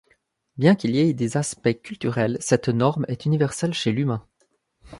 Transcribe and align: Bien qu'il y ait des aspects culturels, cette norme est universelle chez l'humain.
Bien 0.57 0.73
qu'il 0.73 0.95
y 0.95 0.99
ait 0.99 1.13
des 1.13 1.37
aspects 1.37 1.79
culturels, 1.79 2.37
cette 2.41 2.69
norme 2.69 3.05
est 3.07 3.25
universelle 3.27 3.75
chez 3.75 3.91
l'humain. 3.91 4.25